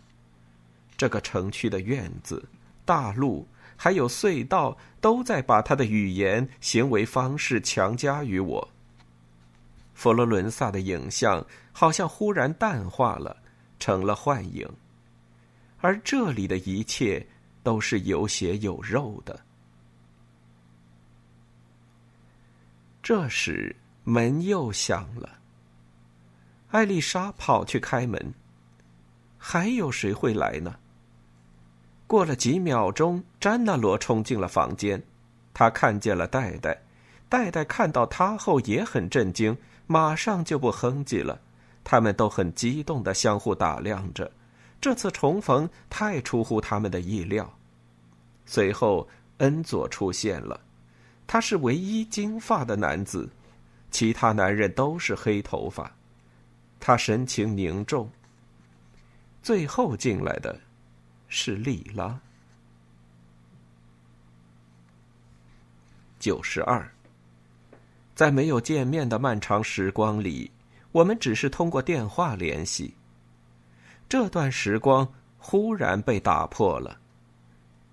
[0.99, 2.43] 这个城区的院子、
[2.83, 8.69] 大路还有隧道，都在把他的语言、行为方式强加于我。
[9.93, 13.37] 佛罗伦萨的影像好像忽然淡化了，
[13.79, 14.69] 成了幻影，
[15.79, 17.25] 而这里的一切
[17.63, 19.39] 都是有血有肉的。
[23.01, 25.39] 这时门又响了。
[26.71, 28.33] 艾丽莎跑去开门。
[29.41, 30.77] 还有谁会来呢？
[32.09, 34.99] 过了几秒钟，詹纳罗冲进了房间，
[35.53, 36.81] 他看见了戴戴，
[37.29, 41.39] 戴戴看到他后也很震惊，马上就不哼唧了。
[41.83, 44.31] 他们都很激动的相互打量着，
[44.81, 47.47] 这次重逢太出乎他们的意料。
[48.43, 50.59] 随后，恩佐出现了。
[51.27, 53.29] 他是唯一金发的男子，
[53.91, 55.91] 其他男人都是黑头发。
[56.79, 58.09] 他神情凝重。
[59.43, 60.59] 最后进来的，
[61.29, 62.19] 是莉拉。
[66.19, 66.91] 九十二。
[68.13, 70.51] 在没有见面的漫长时光里，
[70.91, 72.93] 我们只是通过电话联系。
[74.09, 76.99] 这段时光忽然被打破了。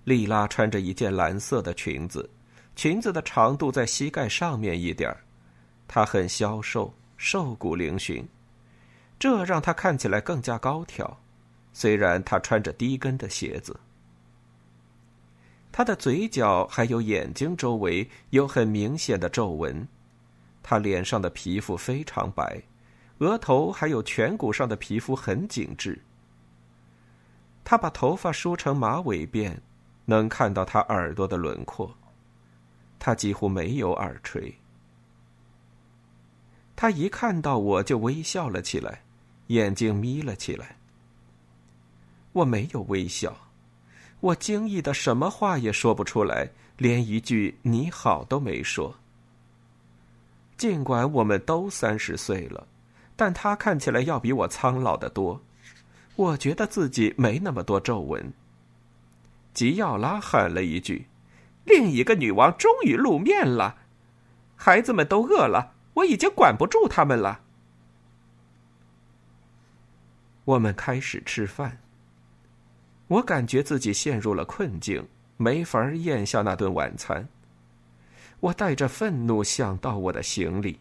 [0.03, 2.29] 莉拉穿着一件蓝色的裙子。
[2.75, 5.23] 裙子的长度在膝盖上面一点儿，
[5.87, 8.23] 她很消瘦，瘦骨嶙峋，
[9.17, 11.19] 这让她看起来更加高挑。
[11.79, 13.79] 虽然他穿着低跟的鞋子，
[15.71, 19.87] 他的嘴角还有眼睛周围有很明显的皱纹。
[20.63, 22.63] 他脸上的皮肤非常白，
[23.19, 26.01] 额头还有颧骨上的皮肤很紧致。
[27.63, 29.55] 他把头发梳成马尾辫，
[30.05, 31.95] 能看到他耳朵的轮廓。
[32.97, 34.51] 他几乎没有耳垂。
[36.75, 39.03] 他一看到我就微笑了起来，
[39.49, 40.76] 眼睛眯了起来。
[42.37, 43.35] 我没有微笑，
[44.19, 48.95] 我惊异的什么话也说不出来，连一句“你好”都没说。
[50.55, 52.67] 尽管我们都三十岁了，
[53.15, 55.41] 但他看起来要比我苍老的多。
[56.15, 58.31] 我觉得自己没那么多皱纹。
[59.53, 61.07] 吉奥拉喊了一句。
[61.65, 63.77] 另一个女王终于露面了，
[64.55, 67.41] 孩子们都饿了，我已经管不住他们了。
[70.45, 71.79] 我们开始吃饭。
[73.07, 75.05] 我感觉自己陷入了困境，
[75.37, 77.27] 没法咽下那顿晚餐。
[78.39, 80.79] 我带着愤怒想到我的行李。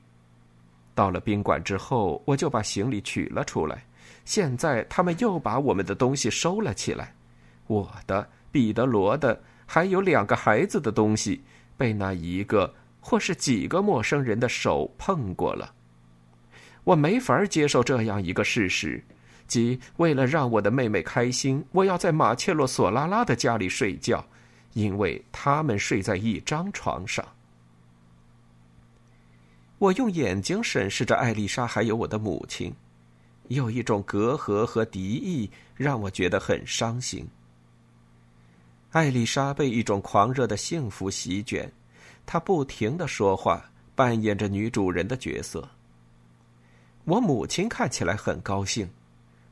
[0.94, 3.84] 到了宾馆之后，我就把行李取了出来。
[4.24, 7.14] 现在他们又把我们的东西收了起来，
[7.66, 9.40] 我的、彼得罗的。
[9.68, 11.42] 还有两个孩子的东西
[11.76, 15.74] 被那一个或是几个陌生人的手碰过了。
[16.84, 19.02] 我没法接受这样一个事实，
[19.46, 24.24] 即为了让我的妹妹开心，我要在马切洛索拉拉的家里睡觉，
[24.72, 27.26] 因为他们睡在一张床上。
[29.78, 32.74] 我用眼睛审视着艾丽莎，还有我的母亲，
[33.48, 37.28] 有一种隔阂和敌意，让我觉得很伤心。
[38.92, 41.70] 艾丽莎被一种狂热的幸福席卷，
[42.24, 43.62] 她不停的说话，
[43.94, 45.68] 扮演着女主人的角色。
[47.04, 48.88] 我母亲看起来很高兴，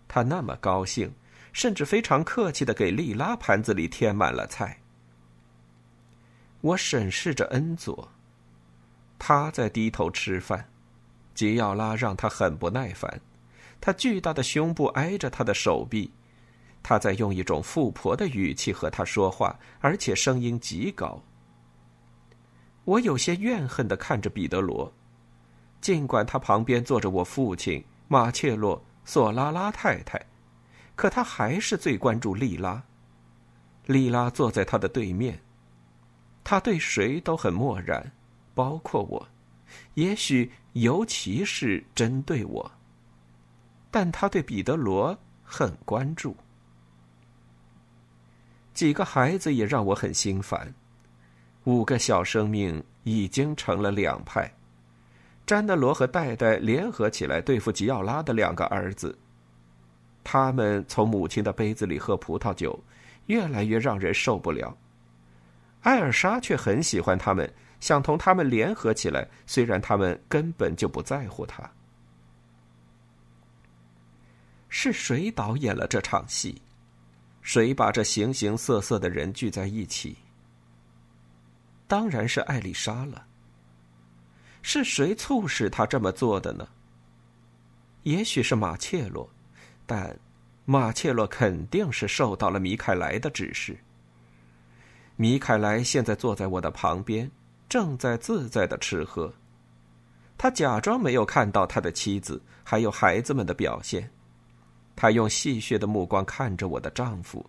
[0.06, 1.12] 他那么高兴，
[1.52, 4.80] 甚至非常客气的给利拉盘子里添满了菜。
[6.60, 8.08] 我审视着恩佐，
[9.18, 10.68] 他在低头吃饭，
[11.34, 13.20] 吉奥拉让他很不耐烦，
[13.80, 16.10] 他巨大的胸部挨着他的手臂。
[16.82, 21.22] 他在用一种富婆的语气和他说话，而且声音极高。
[22.84, 24.92] 我有些怨恨的看着彼得罗，
[25.80, 30.24] 尽管他旁边坐着我父亲马切洛·索拉拉太太，
[30.96, 32.82] 可他还是最关注莉拉。
[33.86, 35.40] 莉拉坐在他的对面，
[36.42, 38.12] 他对谁都很漠然，
[38.54, 39.28] 包括我，
[39.94, 42.72] 也许尤其是针对我。
[43.90, 46.36] 但他对彼得罗很关注。
[48.72, 50.74] 几个孩子也让我很心烦，
[51.64, 54.52] 五个小生命已经成了两派，
[55.46, 59.18] 詹德罗和戴戴联合起来对付吉奥拉的两个儿子。
[60.22, 62.82] 他们从母亲的杯子里喝葡萄酒，
[63.26, 64.76] 越来越让人受不了。
[65.82, 71.70] 艾尔莎却很喜欢他们，想同他们联合起来，虽然他们根本就不在乎他。
[74.70, 76.60] 是谁导演了这场戏？
[77.42, 80.16] 谁把这形形色色的人聚在一起？
[81.86, 83.26] 当然是艾丽莎了。
[84.66, 86.66] 是谁促使他这么做的呢？
[88.04, 89.28] 也许是马切洛，
[89.84, 90.18] 但
[90.64, 93.76] 马切洛肯定是受到了米凯莱的指示。
[95.16, 97.30] 米凯莱现在坐在我的旁边，
[97.68, 99.30] 正在自在的吃喝。
[100.38, 104.10] 他假装没有看到他的妻子还有孩子们的表现。
[104.96, 107.44] 他用戏谑的目光看着我的丈夫，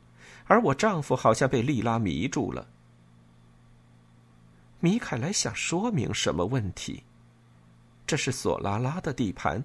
[0.47, 2.67] 而我丈夫好像被莉拉迷住了。
[4.85, 7.01] 米凯莱想说明什么问题？
[8.05, 9.63] 这是索拉拉的地盘，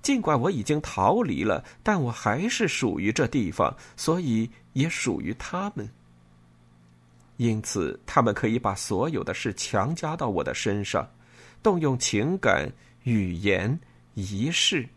[0.00, 5.86] 尽管我已经逃离了，但我还是属于这地方，所以也属于他们。
[7.36, 11.06] 因此，他们可以把所有的事强加到我的身上，
[11.62, 13.78] 动用情感、语言、
[14.14, 14.88] 仪式。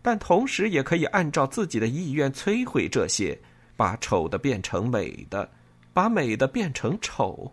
[0.00, 3.38] 但同时也可以按照自己的意愿摧毁这些，
[3.76, 5.46] 把丑的变成美的，
[5.92, 7.52] 把美的变成丑。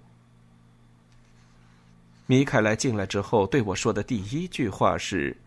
[2.34, 5.38] 米凯莱进来之后对我说的第一句话是：“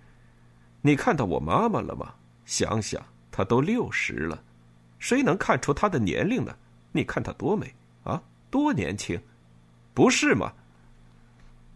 [0.82, 2.14] 你看到我妈妈了吗？
[2.44, 4.40] 想想，她都六十了，
[5.00, 6.54] 谁能看出她的年龄呢？
[6.92, 8.22] 你看她多美啊，
[8.52, 9.20] 多年轻，
[9.94, 10.52] 不是吗？”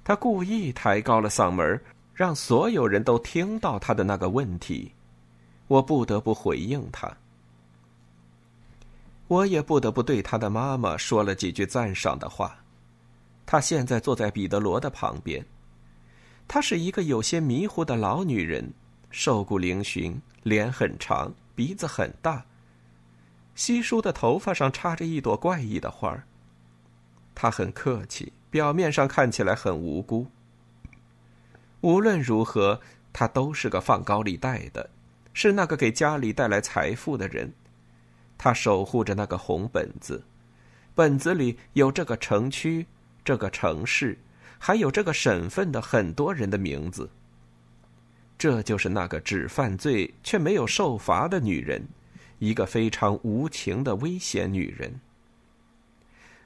[0.05, 1.83] 他故意抬高了嗓门，
[2.15, 4.93] 让所有人都听到他的那个问题。
[5.67, 7.13] 我不得不回应他，
[9.27, 12.60] 我也不得不对他的妈妈说了几句赞赏的话。
[13.51, 15.45] 她现在坐在彼得罗的旁边，
[16.47, 18.73] 她是一个有些迷糊的老女人，
[19.11, 22.47] 瘦骨嶙峋，脸很长，鼻子很大，
[23.57, 26.23] 稀疏的头发上插着一朵怪异的花儿。
[27.35, 30.29] 她很客气，表面上看起来很无辜。
[31.81, 32.81] 无论如何，
[33.13, 34.91] 她都是个放高利贷的。
[35.33, 37.53] 是那个给家里带来财富的人，
[38.39, 40.23] 他守护着那个红本子，
[40.95, 42.87] 本子里有这个城区、
[43.25, 44.19] 这个城市，
[44.59, 47.09] 还有这个省份的很多人的名字。
[48.39, 51.87] 这就是那个只犯罪却没有受罚的女人，
[52.39, 55.01] 一个非常无情的危险女人。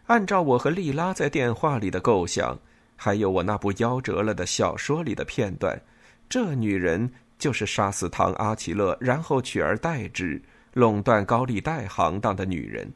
[0.07, 2.59] 按照我和莉拉在电话里的构想，
[2.97, 5.81] 还有我那部夭折了的小说里的片段，
[6.29, 7.11] 这女人。
[7.37, 10.41] 就是杀死唐阿奇勒，然后取而代之，
[10.73, 12.91] 垄断高利贷行当的女人。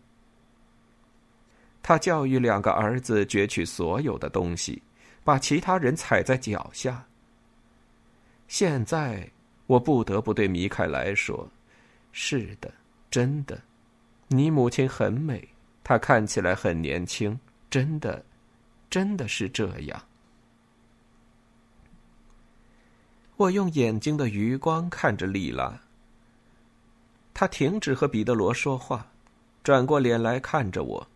[1.89, 4.83] 他教育两个儿子攫取所有的东西，
[5.25, 7.03] 把其他人踩在脚下。
[8.47, 9.27] 现在
[9.67, 11.49] 我不得不对米凯莱说
[12.13, 12.71] ：“是的，
[13.11, 13.59] 真的，
[14.27, 15.49] 你母亲很美，
[15.83, 18.23] 她看起来很年轻，真的，
[18.91, 19.99] 真的是这样。”
[23.37, 25.81] 我用眼睛的余光看着莉拉。
[27.33, 29.07] 他停止和彼得罗说话，
[29.63, 31.09] 转过脸来看着我。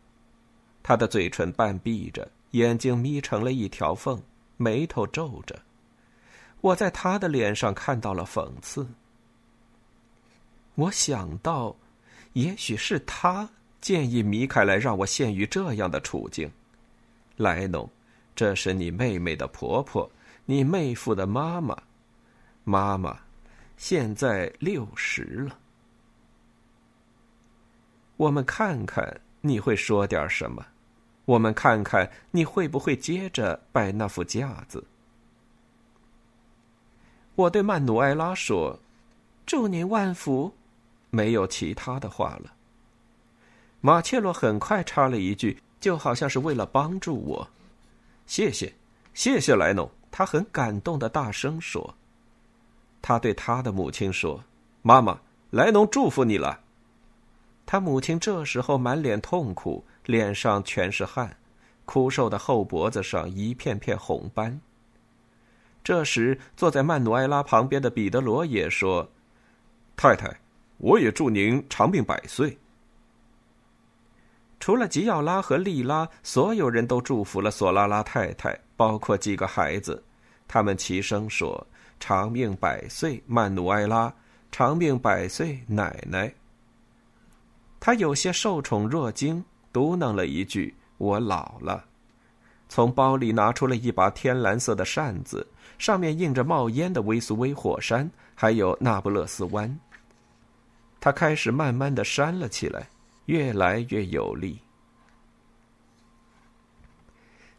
[0.82, 4.20] 他的嘴唇半闭着，眼睛眯成了一条缝，
[4.56, 5.58] 眉头皱着。
[6.60, 8.86] 我在他的脸上看到了讽刺。
[10.74, 11.76] 我想到，
[12.32, 13.48] 也许是他
[13.80, 16.50] 建议米凯莱让我陷于这样的处境。
[17.36, 17.88] 莱农，
[18.34, 20.10] 这是你妹妹的婆婆，
[20.44, 21.76] 你妹夫的妈妈。
[22.64, 23.18] 妈妈，
[23.76, 25.58] 现在六十了。
[28.16, 30.64] 我们看看你会说点什么，
[31.24, 34.84] 我们看看你会不会接着摆那副架子。
[37.34, 38.78] 我对曼努埃拉说
[39.46, 40.52] ：“祝您万福。”
[41.10, 42.52] 没有其他的话了。
[43.80, 47.48] 马切洛很快插了一句，就好像是为了帮助我
[48.26, 48.72] ：“谢谢，
[49.14, 51.94] 谢谢莱农。”他很感动的大声说。
[53.00, 54.44] 他对他的母亲说
[54.82, 55.18] ：“妈妈，
[55.50, 56.60] 莱农祝福你了。”
[57.66, 61.36] 他母亲这时候满脸痛苦，脸上全是汗，
[61.84, 64.60] 枯瘦的后脖子上一片片红斑。
[65.84, 69.10] 这时，坐在曼努埃拉旁边的彼得罗也说
[69.96, 70.40] ：“太太，
[70.78, 72.58] 我也祝您长命百岁。”
[74.60, 80.02] 除了吉奥拉和莉拉，所有人都祝福了索拉拉太太，包括几个孩子。
[80.46, 81.66] 他们齐声说。
[82.04, 84.12] 长命百岁，曼努埃拉！
[84.50, 86.34] 长命百岁，奶奶。
[87.78, 91.84] 他有些受宠若惊，嘟囔了一句：“我老了。”
[92.68, 95.46] 从包里拿出了一把天蓝色的扇子，
[95.78, 99.78] 上面印着冒烟的威苏威火山，还有那不勒斯湾。
[101.00, 102.88] 他开始慢慢的扇了起来，
[103.26, 104.58] 越来越有力。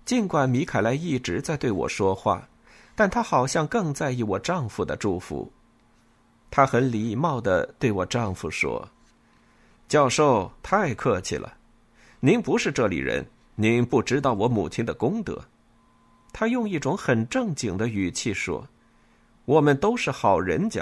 [0.05, 2.47] 尽管米凯莱一直在对我说话。
[2.95, 5.51] 但他好像更在意我丈夫的祝福。
[6.51, 8.87] 她很礼貌的对我丈夫说
[9.89, 11.57] ：“教授，太客气了，
[12.25, 15.43] 您不是这里人，您不知道我母亲的功德。”
[16.31, 18.65] 他用一种很正经的语气说
[19.43, 20.81] ：“我们都是好人家。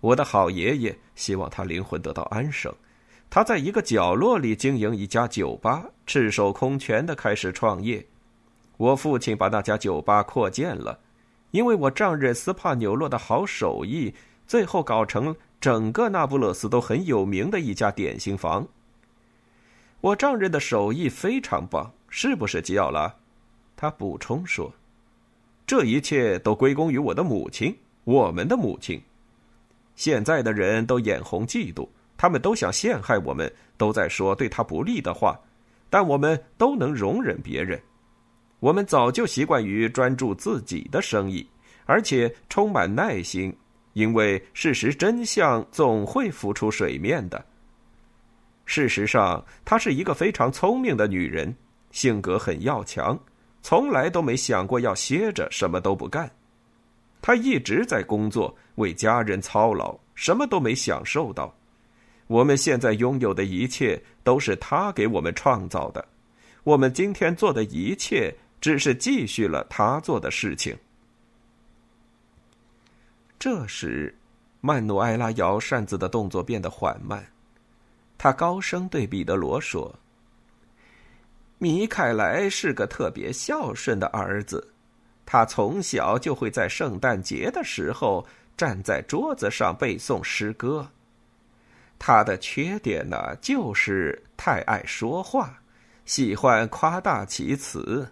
[0.00, 2.74] 我的好爷爷希望他灵魂得到安生，
[3.28, 8.02] 他在一个角落里经营一家酒吧，赤手空拳的开始创业。
[8.78, 10.98] 我父亲把那家酒吧扩建了。”
[11.52, 14.14] 因为我丈人斯帕纽洛的好手艺，
[14.46, 18.66] 最后搞成整个那不勒斯都很有名的一家点心房。
[20.04, 23.10] 我丈人的手艺非常棒，是不是吉奥拉？
[23.74, 24.70] 他补充说
[25.66, 27.74] ：“这一切都归功于我的母亲，
[28.04, 29.00] 我们的母亲。
[29.96, 31.88] 现在的人都眼红嫉妒，
[32.18, 35.40] 他们都想陷害我们，都在说对他不利的话，
[35.88, 37.80] 但我们都能容忍别人。”
[38.60, 41.48] 我们早就习惯于专注自己的生意，
[41.86, 43.50] 而且充满耐心，
[43.94, 47.42] 因为事实真相总会浮出水面的。
[48.64, 51.54] 事实上，她是一个非常聪明的女人，
[51.90, 53.18] 性格很要强，
[53.62, 56.30] 从来都没想过要歇着什么都不干。
[57.20, 61.54] 她一直在工作，为家人操劳，什么都没享受到。
[62.26, 66.06] 我们现在拥有的一切都是她给我们创造的，
[66.62, 68.34] 我们今天做的一切。
[68.60, 70.74] 只是继续了他做的事情。
[73.38, 74.16] 这时，
[74.62, 77.22] 曼努埃拉摇扇子的动作变得缓慢。
[78.16, 79.94] 他高声对彼得罗说
[81.58, 84.72] ：“米凯莱是个特别孝顺的儿子，
[85.26, 90.88] 他从小就会在圣诞节的时候站在桌子上背诵诗歌。
[91.98, 95.60] 他的缺点呢，就是太爱说话，
[96.04, 98.08] 喜欢夸大其词。”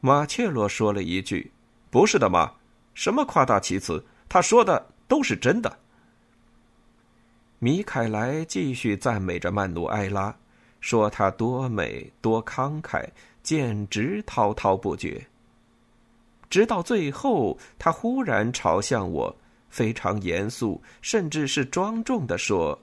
[0.00, 1.52] 马切罗说了一句
[1.90, 2.50] ：“不是的，妈，
[2.94, 4.02] 什么夸大其词？
[4.28, 5.78] 他说的都是真的。”
[7.62, 10.34] 米凯莱继续赞美着曼努埃拉，
[10.80, 13.06] 说她多美、多慷慨，
[13.42, 15.26] 简直滔滔不绝。
[16.48, 19.36] 直到最后，他忽然朝向我，
[19.68, 22.80] 非常严肃，甚至是庄重的说：“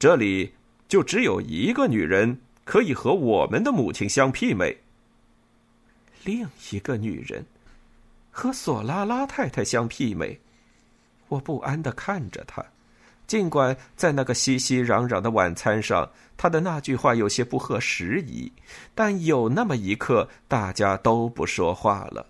[0.00, 0.54] 这里
[0.88, 4.78] 就只有一个女人可以和我们的母亲相媲美。”
[6.24, 7.44] 另一个女人，
[8.30, 10.40] 和索拉拉太太相媲美。
[11.28, 12.64] 我不安的看着她，
[13.26, 18.52] 尽管在那个熙熙攘攘的晚餐上，她的那句话有些不合时宜，
[18.94, 22.26] 但有那么一刻，大家都不说话了。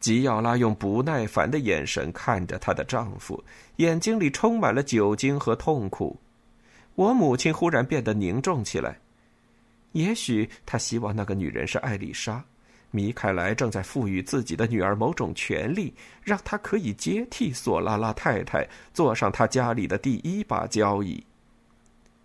[0.00, 3.44] 吉奥拉用不耐烦的眼神看着她的丈夫，
[3.76, 6.18] 眼睛里充满了酒精和痛苦。
[6.96, 8.98] 我母亲忽然变得凝重起来。
[9.92, 12.44] 也许她希望那个女人是艾丽莎，
[12.92, 18.64] 米凯莱正在赋予自己的女儿某种权利，让她可以接替索拉拉太太，
[18.94, 21.26] 坐上他家里的第一把交椅。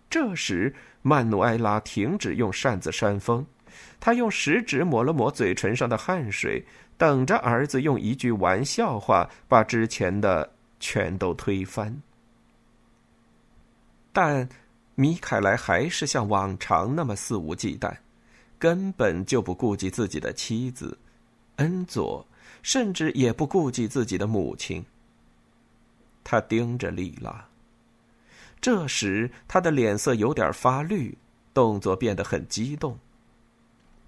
[0.08, 3.44] 这时，曼努埃拉停止用扇子扇风，
[3.98, 6.64] 他用食指抹了抹嘴唇上的汗水，
[6.96, 10.48] 等着儿子用一句玩笑话把之前的
[10.78, 12.00] 全都推翻。
[14.12, 14.48] 但。
[15.00, 17.94] 米凯莱还是像往常那么肆无忌惮，
[18.58, 20.98] 根本就不顾及自己的妻子
[21.56, 22.26] 恩佐，
[22.62, 24.84] 甚至也不顾及自己的母亲。
[26.24, 27.46] 他盯着莉拉。
[28.60, 31.16] 这时，他的脸色有点发绿，
[31.54, 32.98] 动作变得很激动。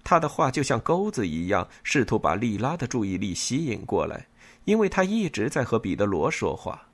[0.03, 4.27] 他的话就像钩子一样，试图把莉拉的注意力吸引过来，
[4.65, 6.87] 因为他一直在和彼得罗说话。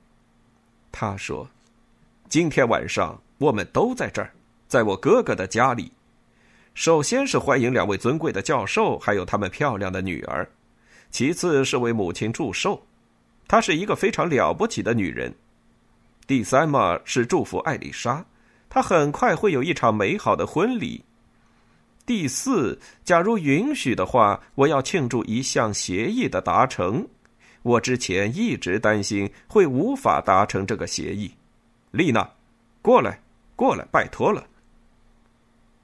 [0.92, 1.48] 他说
[2.28, 4.32] ：“今天晚上。”我们都在这儿，
[4.66, 5.92] 在我哥哥的家里。
[6.78, 10.46] 首先是欢迎两位尊贵的教授，还有他们漂亮的女儿；
[11.10, 12.80] 其次是为母亲祝寿，
[13.48, 15.28] 她是一个非常了不起的女人；
[16.24, 18.24] 第三嘛是祝福艾丽莎，
[18.70, 21.02] 她很快会有一场美好的婚礼；
[22.06, 27.04] 第四，假如允许的话，我要庆祝一项协议的达成。
[27.62, 31.34] 我之前一直担心会无法达成这个协议，
[31.90, 32.30] 丽娜，
[32.80, 33.20] 过来。
[33.56, 34.46] 过来，拜托了。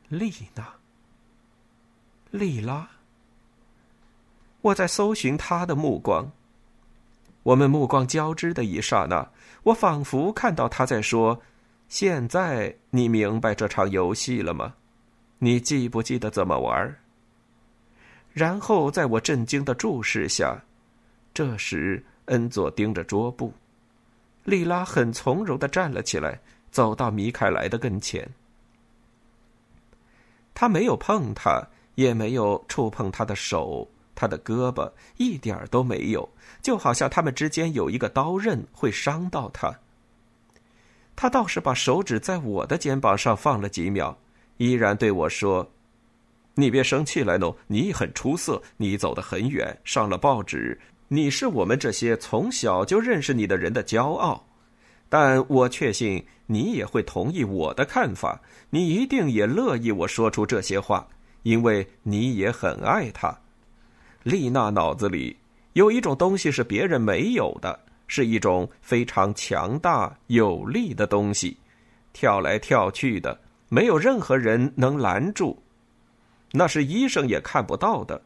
[0.09, 0.65] 丽娜，
[2.35, 2.89] 丽拉，
[4.61, 6.33] 我在搜寻他的目光。
[7.45, 9.31] 我们目光交织的一刹那，
[9.63, 11.41] 我仿佛看到他在说
[11.89, 14.75] ：“现在你明白这场游戏了吗？
[15.39, 16.97] 你记不记得怎么玩？”
[18.35, 20.61] 然后在我震惊的注视下，
[21.33, 23.53] 这时恩佐盯着桌布，
[24.43, 26.41] 丽拉很从容的站了起来。
[26.73, 28.29] 走到米凯莱的跟前，
[30.53, 31.65] 他没有碰他，
[31.95, 36.29] 也没有触碰他的手，他的胳膊，一点儿都没有，
[36.63, 39.73] 就好像他们之间有一个刀刃会伤到他。
[41.17, 44.19] 他倒是把手指在我的肩膀上放了几秒，
[44.57, 45.71] 依然对我说
[46.55, 50.77] ：“你别生气，莱诺，你很出色，你走得很远，上了报纸，
[51.07, 54.45] 你是我们这些从小就认识你的人的骄傲。
[55.09, 58.41] 但我确信你也会同意我的看法，
[58.71, 61.07] 你一定也乐意我说出这些话，
[61.45, 63.35] 因为你也很爱他。
[64.25, 65.37] 丽娜脑子里
[65.75, 71.57] 有一种东西是别人没有的。”是一种非常强大有力的东西，
[72.13, 73.41] 跳来跳去的，
[73.71, 75.59] 没有任何人能拦住。
[76.53, 78.21] 那是医生也看不到的。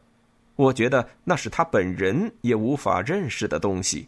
[0.57, 4.05] 我觉得那是他本人也无法认识的东西。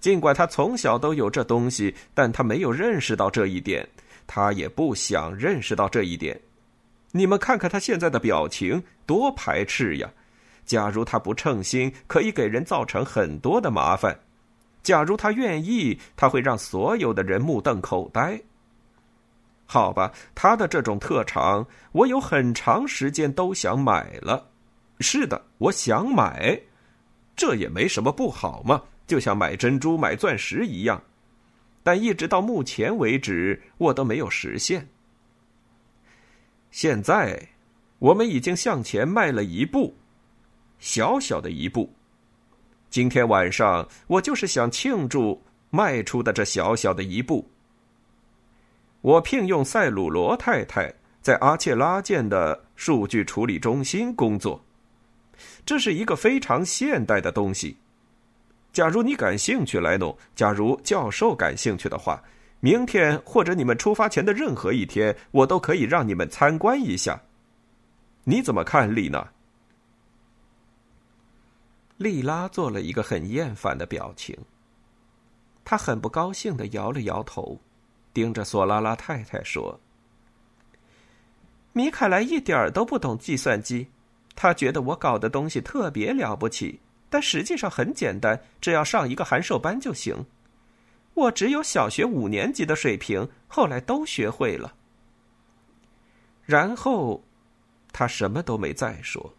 [0.00, 3.88] 尽管他从小都有这东西，但他没有认识到这一点，
[4.26, 6.38] 他也不想认识到这一点。
[7.16, 10.10] 你们看看他现在的表情，多排斥呀！
[10.64, 14.18] 假如他不称心，可以给人造成很多的麻烦。
[14.82, 18.40] 假如他愿意，他会让所有的人目瞪口呆。
[19.64, 24.48] 好吧，他的这种特长，我有很长时间都想买了。
[25.00, 26.60] 是的，我想买，
[27.34, 31.02] 这也没什么不好嘛，就像买珍珠、买钻石一样。
[31.82, 34.88] 但一直到目前为止，我都没有实现。
[36.76, 37.48] 现在，
[37.98, 39.96] 我们已经向前迈了一步，
[40.78, 41.90] 小小的一步。
[42.90, 47.48] 今天晚上，我就是想庆祝迈出的这小小的一步。
[49.00, 54.62] 我聘用塞鲁罗太太在阿切拉建的数据处理中心工作，
[55.64, 57.78] 这是一个非常现代的东西。
[58.74, 62.22] 假如你感兴趣，莱诺，假如教授感兴趣的话，
[62.60, 67.20] 明天或者你们出发前的任何一天，我都可以让你们参观一下。
[68.24, 69.32] 你怎么看，丽娜？
[71.96, 74.36] 莉拉做了一个很厌烦的表情。
[75.64, 77.60] 他很不高兴的摇了摇头，
[78.12, 79.80] 盯着索拉拉太太说
[81.72, 83.88] ：“米凯莱一点都不懂计算机，
[84.34, 86.80] 他觉得我搞的东西特别了不起，
[87.10, 90.26] 但实际上很简单，只要上一个函授班就行。
[91.16, 94.74] 我只有小学五年级的水平，后来都学会了。”
[96.44, 97.24] 然后，
[97.90, 99.34] 他什么都没再说。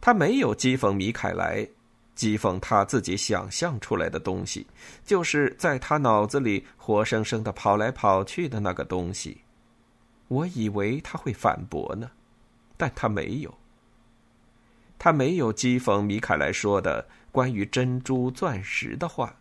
[0.00, 1.68] 他没有讥讽米凯莱，
[2.16, 4.66] 讥讽他自己想象出来的东西，
[5.04, 9.42] 就是在他脑子里活生生的跑来跑去的那个东西。
[10.28, 12.10] 我以为他会反驳呢，
[12.76, 13.52] 但他没有。
[14.98, 19.36] 他没有讥讽米凯莱说的关于珍珠、钻石的话，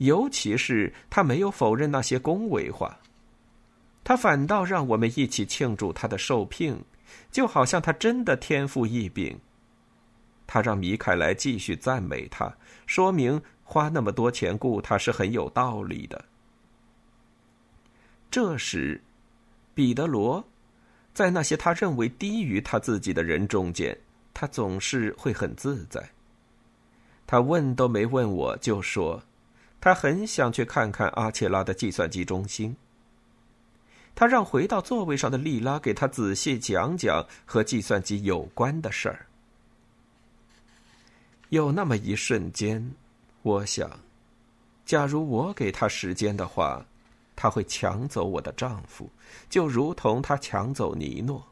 [0.00, 2.98] 尤其是他没有否认那些恭维话。
[4.02, 6.82] 他反倒让我们一起庆祝他的受聘，
[7.30, 9.38] 就好像他真的天赋异禀。
[10.46, 12.52] 他让米凯莱继续赞美他，
[12.86, 16.24] 说明花那么多钱雇他是很有道理的。
[18.30, 19.00] 这时，
[19.74, 20.42] 彼得罗
[21.12, 23.96] 在那些他认为低于他自己的人中间，
[24.32, 26.02] 他总是会很自在。
[27.26, 29.22] 他问都没问我就说，
[29.80, 32.76] 他很想去看看阿切拉的计算机中心。
[34.14, 39.26] 他让回到座位上的莉拉给他仔细讲讲和计算机有关的事儿。
[41.48, 42.92] 有那么一瞬间，
[43.42, 43.90] 我想，
[44.84, 46.84] 假如我给他时间的话，
[47.34, 49.08] 他会抢走我的丈夫，
[49.48, 51.44] 就如同他抢走尼诺。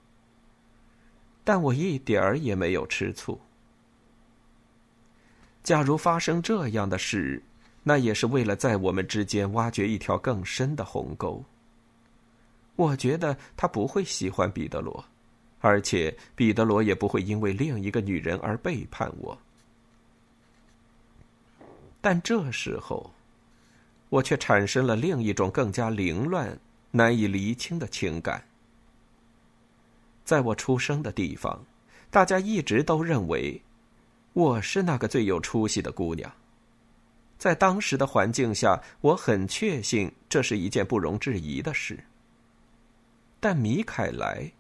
[1.43, 3.41] 但我一点儿也没有吃醋。
[5.63, 7.43] 假如发生这样的事，
[7.89, 11.43] 那也是为了在我们之间挖掘一条更深的鸿沟。
[12.77, 15.03] 我觉得他不会喜欢彼得罗，
[15.61, 19.39] 而且彼得罗也不会因为另一个女人而背叛我。
[22.03, 23.11] 但这时候，
[24.11, 26.61] 我却产生了另一种更加凌乱、
[26.91, 28.45] 难以厘清的情感。
[30.27, 31.65] 在我出生的地方，
[32.11, 33.59] 大家一直都认为
[34.35, 36.31] 我是那个最有出息的姑娘。
[37.39, 41.99] 在当时的环境下，我很确信这是一件不容置疑的事。
[43.41, 44.53] 但米凯莱，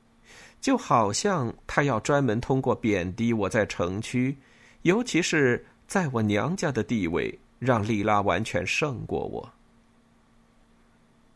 [0.60, 4.38] 就好像他要专门通过贬低我在城区，
[4.82, 5.66] 尤其是。
[5.88, 9.50] 在我娘家的地位让莉拉完全胜过我。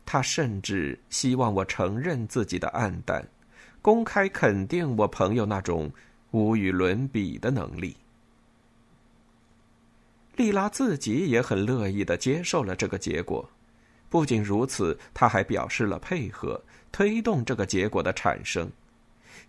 [0.05, 3.27] 他甚至希望我承认自己的暗淡，
[3.81, 5.91] 公开肯定我朋友那种
[6.29, 7.97] 无与伦比的能力。
[10.35, 13.47] 莉拉自己也很乐意的接受了这个结果，
[14.09, 16.59] 不仅如此，他还表示了配合，
[16.91, 18.69] 推动这个结果的产生，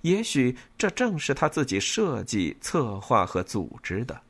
[0.03, 4.21] 也许这正是他自己设计、策划和组织的。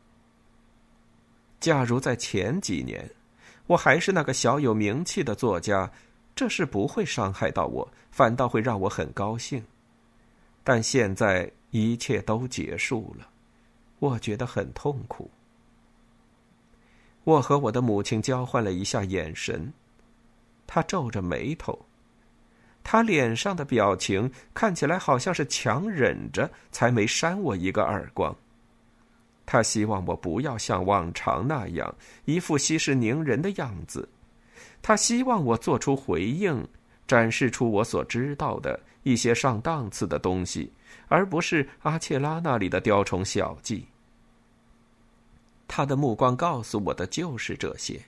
[1.59, 3.11] 假如在前几年，
[3.67, 5.91] 我还是那个小有名气的作家，
[6.37, 9.65] 这事不会伤害到我，反倒会让我很高兴。
[10.63, 13.29] 但现在一切都结束了，
[13.99, 15.31] 我觉得很痛苦。
[17.25, 19.73] 我和我的母亲交换了一下眼神，
[20.67, 21.79] 她皱着眉头。
[22.87, 28.37] 他脸上的表情看起来好像是强忍着才没扇我一个耳光。
[29.47, 31.95] 他希望我不要像往常那样
[32.27, 34.07] 一副息事宁人的样子，
[34.83, 36.63] 他希望我做出回应，
[37.07, 40.71] 展示出我所知道的一些上档次的东西，
[41.09, 43.87] 而不是阿切拉那里的雕虫小技。
[45.67, 48.03] 他的目光告诉我的就是这些，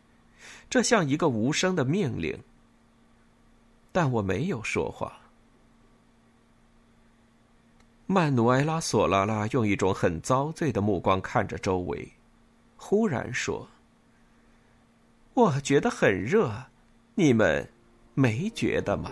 [0.68, 2.38] 这像一个无声的命令。
[3.92, 5.18] 但我没有说话。
[8.06, 12.12] 曼努埃拉·索拉拉用一种很遭罪的目光看着周围，
[12.76, 13.68] 忽然说
[15.34, 16.66] ：“我觉得很热，
[17.16, 17.68] 你们
[18.14, 19.10] 没觉得吗？”